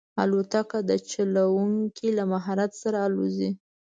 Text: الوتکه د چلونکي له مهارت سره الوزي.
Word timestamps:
الوتکه 0.21 0.79
د 0.89 0.91
چلونکي 1.11 2.09
له 2.17 2.23
مهارت 2.33 2.71
سره 2.83 2.97
الوزي. 3.07 3.51